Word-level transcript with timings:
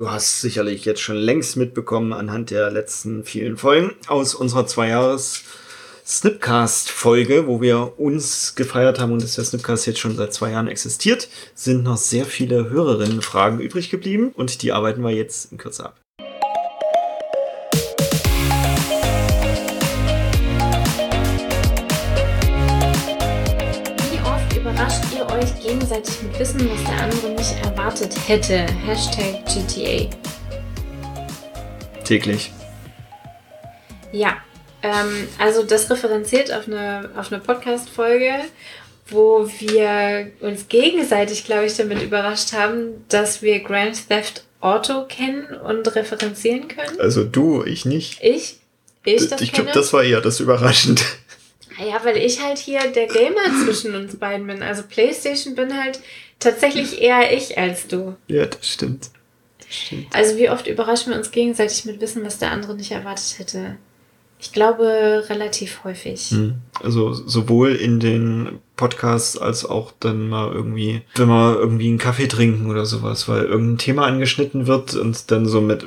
Du 0.00 0.10
hast 0.10 0.40
sicherlich 0.40 0.86
jetzt 0.86 1.02
schon 1.02 1.16
längst 1.16 1.58
mitbekommen 1.58 2.14
anhand 2.14 2.48
der 2.48 2.70
letzten 2.70 3.22
vielen 3.22 3.58
Folgen 3.58 3.94
aus 4.06 4.34
unserer 4.34 4.66
Zweijahres 4.66 5.42
Snipcast-Folge, 6.06 7.46
wo 7.46 7.60
wir 7.60 8.00
uns 8.00 8.54
gefeiert 8.54 8.98
haben 8.98 9.12
und 9.12 9.22
dass 9.22 9.34
der 9.34 9.44
Snipcast 9.44 9.86
jetzt 9.86 9.98
schon 9.98 10.16
seit 10.16 10.32
zwei 10.32 10.52
Jahren 10.52 10.68
existiert, 10.68 11.28
sind 11.54 11.82
noch 11.82 11.98
sehr 11.98 12.24
viele 12.24 12.70
Hörerinnenfragen 12.70 13.60
übrig 13.60 13.90
geblieben 13.90 14.32
und 14.34 14.62
die 14.62 14.72
arbeiten 14.72 15.02
wir 15.02 15.10
jetzt 15.10 15.52
in 15.52 15.58
Kürze 15.58 15.84
ab. 15.84 16.00
Überrascht 24.70 25.04
ihr 25.14 25.26
euch 25.26 25.60
gegenseitig 25.62 26.22
mit 26.22 26.38
Wissen, 26.38 26.68
was 26.70 26.84
der 26.84 27.02
andere 27.02 27.30
nicht 27.30 27.54
erwartet 27.64 28.14
hätte? 28.26 28.66
Hashtag 28.86 29.44
GTA. 29.46 30.08
Täglich. 32.04 32.52
Ja, 34.12 34.36
ähm, 34.82 35.28
also 35.38 35.62
das 35.62 35.90
referenziert 35.90 36.52
auf 36.52 36.66
eine, 36.66 37.10
auf 37.16 37.32
eine 37.32 37.40
Podcast-Folge, 37.40 38.32
wo 39.08 39.48
wir 39.58 40.30
uns 40.40 40.68
gegenseitig, 40.68 41.44
glaube 41.44 41.66
ich, 41.66 41.76
damit 41.76 42.02
überrascht 42.02 42.52
haben, 42.52 43.04
dass 43.08 43.42
wir 43.42 43.60
Grand 43.60 44.08
Theft 44.08 44.44
Auto 44.60 45.04
kennen 45.08 45.46
und 45.64 45.94
referenzieren 45.96 46.68
können. 46.68 47.00
Also 47.00 47.24
du, 47.24 47.64
ich 47.64 47.86
nicht. 47.86 48.18
Ich? 48.22 48.60
Ich 49.04 49.28
das 49.28 49.40
Ich 49.40 49.52
glaube, 49.52 49.70
das 49.72 49.92
war 49.92 50.04
eher 50.04 50.20
das 50.20 50.40
überraschend. 50.40 51.04
Ja, 51.80 52.04
weil 52.04 52.16
ich 52.16 52.42
halt 52.42 52.58
hier 52.58 52.80
der 52.92 53.06
Gamer 53.06 53.44
zwischen 53.64 53.94
uns 53.94 54.16
beiden 54.16 54.46
bin. 54.46 54.62
Also 54.62 54.82
PlayStation 54.88 55.54
bin 55.54 55.76
halt 55.76 56.00
tatsächlich 56.38 57.00
eher 57.00 57.32
ich 57.32 57.58
als 57.58 57.86
du. 57.86 58.16
Ja, 58.28 58.46
das 58.46 58.68
stimmt. 58.68 59.10
Das 59.58 59.74
stimmt. 59.74 60.14
Also 60.14 60.36
wie 60.36 60.50
oft 60.50 60.66
überraschen 60.66 61.12
wir 61.12 61.18
uns 61.18 61.30
gegenseitig 61.30 61.84
mit 61.84 62.00
Wissen, 62.00 62.24
was 62.24 62.38
der 62.38 62.50
andere 62.50 62.74
nicht 62.74 62.92
erwartet 62.92 63.38
hätte? 63.38 63.76
Ich 64.42 64.52
glaube 64.52 65.24
relativ 65.28 65.84
häufig. 65.84 66.30
Hm. 66.30 66.54
Also 66.82 67.12
sowohl 67.12 67.74
in 67.74 68.00
den 68.00 68.58
Podcasts 68.74 69.36
als 69.36 69.66
auch 69.66 69.92
dann 70.00 70.30
mal 70.30 70.50
irgendwie, 70.50 71.02
wenn 71.14 71.28
wir 71.28 71.58
irgendwie 71.58 71.88
einen 71.88 71.98
Kaffee 71.98 72.26
trinken 72.26 72.70
oder 72.70 72.86
sowas, 72.86 73.28
weil 73.28 73.44
irgendein 73.44 73.78
Thema 73.78 74.06
angeschnitten 74.06 74.66
wird 74.66 74.94
und 74.94 75.30
dann 75.30 75.44
so 75.44 75.60
mit, 75.60 75.84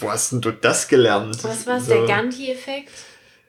wo 0.00 0.10
hast 0.10 0.32
denn 0.32 0.40
du 0.40 0.50
das 0.50 0.88
gelernt? 0.88 1.44
Was 1.44 1.68
war 1.68 1.76
es, 1.76 1.86
so. 1.86 1.94
der 1.94 2.06
Gandhi-Effekt? 2.06 2.90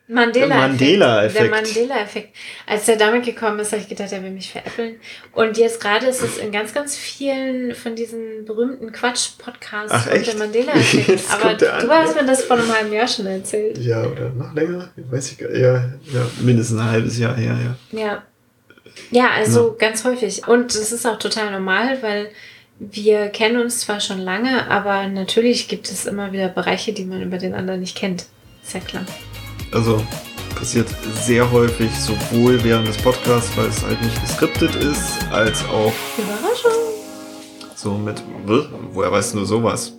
Mandela-Effekt. 0.10 1.36
Der 1.36 1.50
Mandela-Effekt. 1.50 2.36
Als 2.66 2.86
der 2.86 2.96
damit 2.96 3.26
gekommen 3.26 3.60
ist, 3.60 3.72
habe 3.72 3.82
ich 3.82 3.88
gedacht, 3.88 4.12
er 4.12 4.24
will 4.24 4.32
mich 4.32 4.52
veräppeln. 4.52 4.96
Und 5.34 5.58
jetzt 5.58 5.80
gerade 5.80 6.08
ist 6.08 6.24
es 6.24 6.38
in 6.38 6.52
ganz, 6.52 6.74
ganz 6.74 6.98
vielen 6.98 7.76
von 7.76 7.96
diesen 7.96 8.44
berühmten 8.46 8.92
Quatsch-Podcasts 8.92 10.08
und 10.08 10.26
der 10.26 10.36
Mandela-Effekt. 10.36 11.22
Aber 11.32 11.54
du 11.54 11.72
an, 11.72 11.90
hast 11.90 12.16
ja. 12.16 12.22
mir 12.24 12.28
das 12.28 12.44
vor 12.44 12.58
einem 12.58 12.74
halben 12.74 12.92
Jahr 12.92 13.08
schon 13.08 13.28
erzählt. 13.28 13.78
Ja, 13.78 14.04
oder 14.04 14.32
noch 14.32 14.54
länger? 14.56 14.90
Weiß 14.96 15.32
ich 15.32 15.38
gar 15.38 15.50
nicht. 15.50 15.62
Ja, 15.62 15.76
ja, 15.76 16.30
mindestens 16.42 16.80
ein 16.80 16.90
halbes 16.90 17.20
Jahr 17.20 17.36
her, 17.36 17.56
ja. 17.92 18.00
Ja. 18.00 18.24
Ja, 19.12 19.30
also 19.38 19.76
ganz 19.78 20.04
häufig. 20.06 20.48
Und 20.48 20.74
es 20.74 20.92
ist 20.92 21.06
auch 21.06 21.20
total 21.20 21.52
normal, 21.52 22.02
weil 22.02 22.32
wir 22.80 23.28
kennen 23.28 23.62
uns 23.62 23.82
zwar 23.82 24.00
schon 24.00 24.20
lange, 24.20 24.70
aber 24.72 25.08
natürlich 25.08 25.68
gibt 25.68 25.92
es 25.92 26.08
immer 26.08 26.32
wieder 26.32 26.48
Bereiche, 26.48 26.94
die 26.94 27.06
man 27.06 27.22
über 27.22 27.38
den 27.38 27.54
anderen 27.54 27.82
nicht 27.82 27.96
kennt. 27.96 28.26
Ist 28.64 28.74
ja 28.74 28.80
klar. 28.80 29.06
Also 29.72 30.04
passiert 30.56 30.88
sehr 31.22 31.50
häufig, 31.52 31.90
sowohl 32.00 32.62
während 32.64 32.88
des 32.88 32.98
Podcasts, 32.98 33.56
weil 33.56 33.68
es 33.68 33.84
halt 33.84 34.02
nicht 34.02 34.20
geskriptet 34.22 34.76
ist, 34.76 35.20
als 35.32 35.64
auch 35.66 35.94
Überraschung. 36.18 36.72
so 37.76 37.94
mit, 37.94 38.22
"Wh? 38.46 38.66
woher 38.94 39.12
weißt 39.12 39.34
du 39.34 39.38
nur 39.38 39.46
sowas? 39.46 39.94